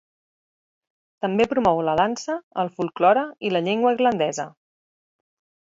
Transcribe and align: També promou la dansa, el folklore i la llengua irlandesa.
També 1.25 1.45
promou 1.51 1.83
la 1.89 1.95
dansa, 2.01 2.39
el 2.63 2.73
folklore 2.79 3.27
i 3.51 3.55
la 3.55 3.63
llengua 3.69 3.95
irlandesa. 3.99 4.51